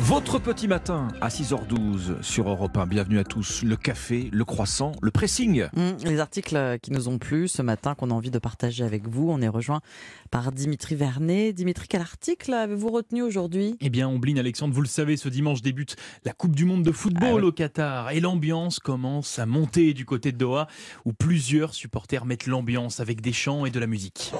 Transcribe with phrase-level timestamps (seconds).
[0.00, 2.86] Votre petit matin à 6h12 sur Europe 1.
[2.86, 3.62] Bienvenue à tous.
[3.62, 5.66] Le café, le croissant, le pressing.
[5.74, 9.06] Mmh, les articles qui nous ont plu ce matin, qu'on a envie de partager avec
[9.08, 9.30] vous.
[9.30, 9.80] On est rejoint
[10.32, 11.52] par Dimitri Vernet.
[11.52, 13.76] Dimitri, quel article avez-vous retenu aujourd'hui?
[13.80, 16.92] Eh bien, Ombline Alexandre, vous le savez, ce dimanche débute la Coupe du Monde de
[16.92, 17.42] football Ah oui.
[17.42, 18.10] au Qatar.
[18.10, 20.66] Et l'ambiance commence à monter du côté de Doha,
[21.04, 24.32] où plusieurs supporters mettent l'ambiance avec des chants et de la musique.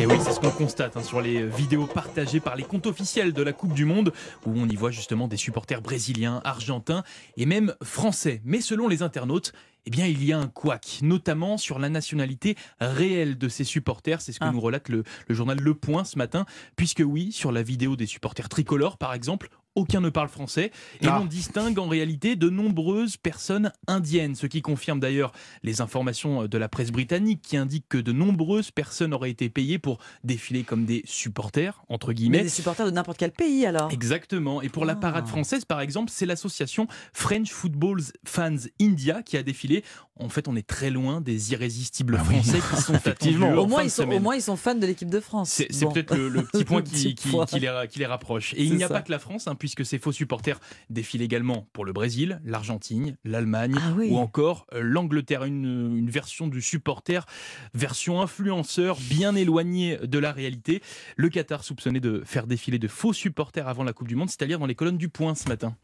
[0.00, 3.32] Et oui, c'est ce qu'on constate hein, sur les vidéos partagées par les comptes officiels
[3.32, 4.12] de la Coupe du Monde,
[4.46, 7.02] où on y voit justement des supporters brésiliens, argentins
[7.36, 8.40] et même français.
[8.44, 9.52] Mais selon les internautes,
[9.86, 14.20] eh bien, il y a un couac, notamment sur la nationalité réelle de ces supporters.
[14.20, 14.52] C'est ce que Ah.
[14.52, 18.06] nous relate le, le journal Le Point ce matin, puisque oui, sur la vidéo des
[18.06, 21.18] supporters tricolores, par exemple, aucun ne parle français et Ah.
[21.18, 25.32] l'on distingue en réalité de nombreuses personnes indiennes, ce qui confirme d'ailleurs
[25.62, 29.78] les informations de la presse britannique qui indiquent que de nombreuses personnes auraient été payées
[29.78, 32.42] pour défiler comme des supporters, entre Mais guillemets.
[32.42, 34.62] des supporters de n'importe quel pays alors Exactement.
[34.62, 34.96] Et pour la Ah.
[34.96, 39.84] parade française, par exemple, c'est l'association French Football Fans India qui a défilé.
[40.20, 42.34] En fait, on est très loin des irrésistibles Ah oui.
[42.42, 43.52] Français qui sont Effectivement.
[43.52, 44.22] au moins, ils sont, au semaine.
[44.22, 45.50] moins, ils sont fans de l'équipe de France.
[45.50, 45.92] C'est Bon.
[45.92, 47.46] peut-être le, le petit point Le qui, petit qui- point.
[47.46, 48.52] qui les, ra- qui les rapproche.
[48.54, 48.94] Et il n'y a ça.
[48.94, 53.18] pas que la France, hein, puisque ces faux supporters défilent également pour le Brésil, l'Argentine,
[53.24, 54.08] l'Allemagne Ah oui.
[54.10, 55.44] ou encore euh, l'Angleterre.
[55.44, 57.26] Une, une version du supporter,
[57.74, 60.82] version influenceur, bien éloignée de la réalité.
[61.16, 64.58] Le Qatar soupçonné de faire défiler de faux supporters avant la Coupe du Monde, c'est-à-dire
[64.58, 65.76] dans les colonnes du Point ce matin.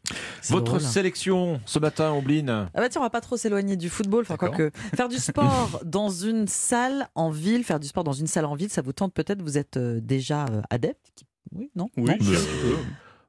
[0.49, 0.81] Votre drôle.
[0.81, 2.49] sélection ce matin, Ombline.
[2.49, 4.25] Ah bah tiens, on va pas trop s'éloigner du football.
[4.27, 4.51] Enfin.
[4.95, 8.55] Faire du sport dans une salle en ville, faire du sport dans une salle en
[8.55, 12.15] ville, ça vous tente peut-être, vous êtes euh, déjà euh, adepte Oui, non, Oui, Non.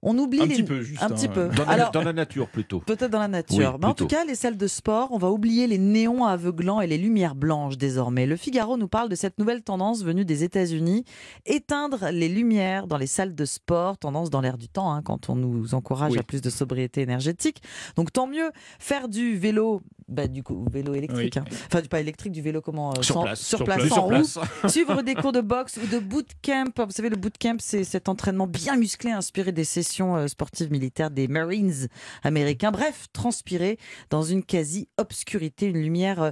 [0.08, 0.54] On oublie Un les...
[0.54, 1.10] petit peu, juste, Un hein.
[1.10, 1.48] petit peu.
[1.48, 2.78] Dans la, Alors, dans la nature plutôt.
[2.78, 3.72] Peut-être dans la nature.
[3.74, 4.04] Oui, Mais en plutôt.
[4.04, 7.34] tout cas, les salles de sport, on va oublier les néons aveuglants et les lumières
[7.34, 8.24] blanches désormais.
[8.24, 11.04] Le Figaro nous parle de cette nouvelle tendance venue des États-Unis.
[11.44, 15.28] Éteindre les lumières dans les salles de sport, tendance dans l'air du temps, hein, quand
[15.28, 16.18] on nous encourage Oui.
[16.18, 17.60] à plus de sobriété énergétique.
[17.96, 18.50] Donc tant mieux.
[18.78, 21.34] Faire du vélo, bah, du coup, vélo électrique.
[21.36, 21.42] Oui.
[21.52, 21.56] hein.
[21.66, 23.40] Enfin, du pas électrique, du vélo comment euh, Sur sans- place.
[23.40, 23.88] Sur Sur place, place.
[23.88, 24.08] sans Sur roue.
[24.10, 24.38] place.
[24.72, 26.64] Suivre des cours de boxe ou de bootcamp.
[26.78, 31.10] Vous savez, le bootcamp, c'est cet entraînement bien musclé inspiré des sessions euh, sportives militaires
[31.10, 31.88] des Marines
[32.22, 32.70] américains.
[32.70, 33.78] Bref, transpirer
[34.10, 36.30] dans une quasi-obscurité, une lumière euh,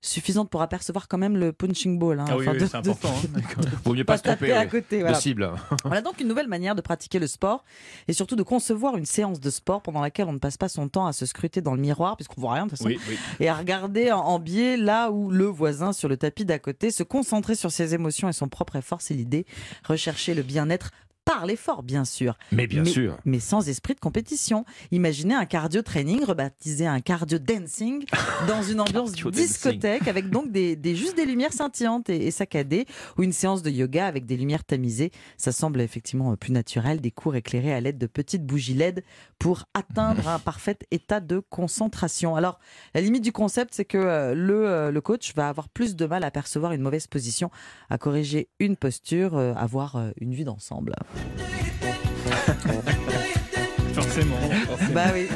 [0.00, 2.20] suffisante pour apercevoir quand même le punching ball.
[2.20, 2.26] hein.
[2.28, 3.08] Ah oui, Enfin, oui, de- c'est de- important.
[3.08, 3.60] hein.
[3.84, 4.96] Vaut mieux pas pas se taper à côté.
[4.98, 5.18] de Voilà.
[5.20, 5.50] cible.
[5.84, 7.64] Voilà donc une nouvelle manière de pratiquer le sport
[8.06, 10.88] et surtout de concevoir une séance de sport pendant laquelle on ne passe pas son
[10.88, 13.16] temps à se scruter dans le miroir puisqu'on voit rien de toute façon Oui, oui.
[13.40, 16.90] et à regarder en, en biais là où le voisin sur le tapis d'à côté
[16.90, 19.44] se concentrer sur ses émotions et son propre effort, c'est l'idée.
[19.84, 20.90] Rechercher le bien-être
[21.26, 23.18] par l'effort, bien sûr, Mais bien mais, sûr.
[23.26, 24.64] mais sans esprit de compétition.
[24.92, 28.04] Imaginez un cardio training rebaptisé un cardio dancing
[28.48, 32.86] dans une ambiance discothèque avec donc des, des- juste des lumières scintillantes et, et saccadées
[33.18, 35.10] ou une séance de yoga avec des lumières tamisées.
[35.36, 37.00] Ça semble effectivement euh, plus naturel.
[37.00, 39.02] Des cours éclairés à l'aide de petites bougies LED
[39.40, 42.36] pour atteindre un parfait état de concentration.
[42.36, 42.60] Alors,
[42.94, 46.06] la limite du concept, c'est que euh, le, euh, le coach va avoir plus de
[46.06, 47.50] mal à percevoir une mauvaise position,
[47.90, 50.94] à corriger une posture, à voir euh, une vue d'ensemble.
[53.94, 54.36] Forcément.
[54.66, 54.92] forcément.
[54.94, 55.28] Bah oui.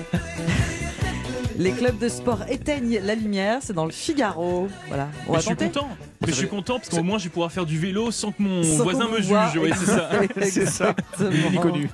[1.59, 4.69] Les clubs de sport éteignent la lumière, c'est dans le Figaro.
[4.89, 5.67] Voilà, on Mais va je suis tenter.
[5.67, 5.89] content.
[6.21, 8.43] Mais je suis content parce qu'au moins je vais pouvoir faire du vélo sans que
[8.43, 9.31] mon Sans voisin me juge.
[9.61, 10.11] Oui, c'est ça.
[10.43, 10.95] C'est ça.
[11.63, 11.89] Connu.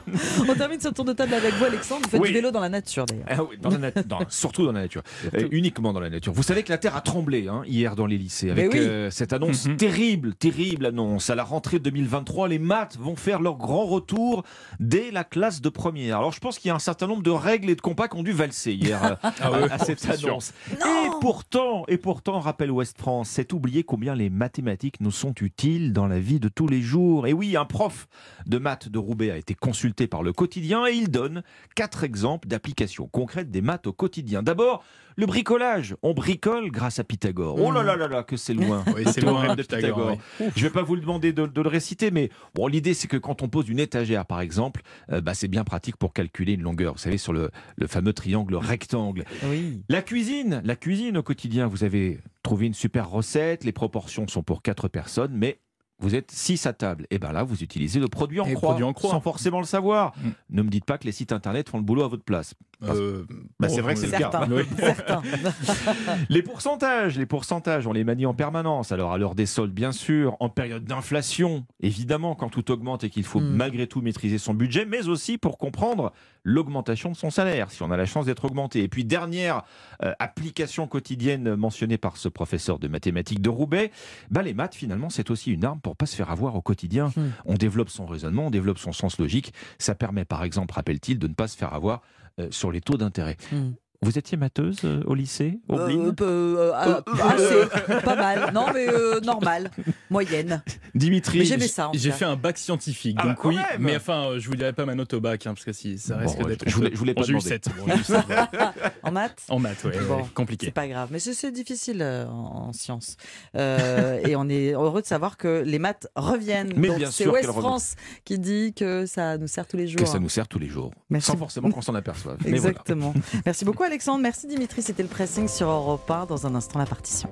[0.48, 2.02] On termine ce tour de table avec vous, Alexandre.
[2.04, 2.28] Vous faites Oui.
[2.28, 3.26] du vélo dans la nature, d'ailleurs.
[3.28, 5.02] Ah oui, dans la nat- dans- surtout dans la nature,
[5.34, 6.32] Euh, uniquement dans la nature.
[6.32, 9.32] Vous savez que la Terre a tremblé hein, hier dans les lycées avec euh, cette
[9.32, 9.76] annonce Mhm.
[9.76, 11.30] terrible, terrible annonce.
[11.30, 14.42] À la rentrée 2023, les maths vont faire leur grand retour
[14.80, 16.18] dès la classe de première.
[16.18, 18.16] Alors je pense qu'il y a un certain nombre de règles et de compas qui
[18.16, 19.32] ont dû valser hier euh, Ah
[19.70, 20.52] à, à cette annonce.
[20.72, 25.92] Et pourtant, et pourtant, rappelle Ouest France, c'est oublier combien les mathématiques nous sont utiles
[25.92, 27.26] dans la vie de tous les jours.
[27.26, 28.08] Et oui, un prof
[28.46, 31.42] de maths de Roubaix a été consulté par le quotidien et il donne
[31.74, 34.42] quatre exemples d'applications concrètes des maths au quotidien.
[34.42, 34.82] D'abord,
[35.16, 35.96] le bricolage.
[36.02, 37.58] On bricole grâce à Pythagore.
[37.58, 38.84] Oh là là là là, que c'est loin.
[38.94, 40.52] Oui, Le c'est loin, théorème de Pythagore, Pythagore.
[40.54, 43.16] Je vais pas vous le demander de, de le réciter, mais bon, l'idée c'est que
[43.16, 46.62] quand on pose une étagère, par exemple, euh, bah, c'est bien pratique pour calculer une
[46.62, 46.92] longueur.
[46.94, 49.24] Vous savez, sur le, le fameux triangle rectangle.
[49.44, 49.80] Oui.
[49.88, 54.42] La cuisine, la cuisine au quotidien, vous avez trouvé une super recette, les proportions sont
[54.42, 55.60] pour quatre personnes, mais
[55.98, 57.06] vous êtes 6 à table.
[57.10, 59.10] Et bien là, vous utilisez le produit en, Et croix, produit en croix.
[59.10, 60.12] sans forcément le savoir.
[60.18, 60.30] Mm.
[60.50, 62.54] Ne me dites pas que les sites internet font le boulot à votre place.
[62.82, 63.24] Euh,
[63.58, 64.30] Bah, c'est vrai que c'est le cas.
[66.28, 68.92] Les pourcentages, les pourcentages, on les manie en permanence.
[68.92, 73.10] Alors à l'heure des soldes, bien sûr, en période d'inflation, évidemment, quand tout augmente et
[73.10, 73.56] qu'il faut Mm.
[73.56, 76.12] malgré tout maîtriser son budget, mais aussi pour comprendre
[76.42, 78.82] l'augmentation de son salaire, si on a la chance d'être augmenté.
[78.82, 79.62] Et puis dernière
[80.02, 83.90] euh, application quotidienne mentionnée par ce professeur de mathématiques de Roubaix,
[84.30, 87.08] bah, les maths finalement c'est aussi une arme pour pas se faire avoir au quotidien.
[87.16, 87.22] Mm.
[87.46, 89.52] On développe son raisonnement, on développe son sens logique.
[89.78, 92.02] Ça permet par exemple, rappelle-t-il, de ne pas se faire avoir
[92.50, 93.36] sur les taux d'intérêt.
[93.52, 93.72] Mm.
[94.02, 97.00] Vous étiez matheuse euh, au lycée au Euh, euh, euh, ah,
[97.32, 98.50] assez, pas mal.
[98.52, 99.70] Non, mais euh, normal,
[100.10, 100.62] moyenne.
[100.94, 101.90] Dimitri, j'aimais ça.
[101.94, 103.64] J'ai fait un bac scientifique, Ah donc oui, même.
[103.78, 105.98] mais enfin, euh, je vous dirai pas ma note au bac, hein, parce que si
[105.98, 106.68] ça risque d'être.
[106.68, 107.48] je voulais- je voulais pas Bon, j'ai eu demander.
[107.48, 107.68] 7.
[107.78, 108.74] Bon, eu sept, voilà.
[109.02, 110.66] En maths En maths, ouais, Bon, ouais, compliqué.
[110.66, 113.16] C'est pas grave, mais c'est- difficile euh, en, en sciences.
[113.56, 116.72] Euh, et on est heureux de savoir que les maths reviennent.
[116.76, 117.62] Mais Donc, bien c'est sûr West reviennent.
[117.62, 117.94] France
[118.24, 120.00] qui dit que ça nous sert tous les jours.
[120.00, 121.30] que ça nous sert tous les jours, Merci.
[121.30, 122.36] sans forcément qu'on s'en aperçoive.
[122.46, 123.14] Exactement.
[123.46, 124.82] Merci beaucoup Alexandre, merci Dimitri.
[124.82, 126.26] C'était le pressing sur Europe 1.
[126.26, 127.24] Dans un instant, la partition.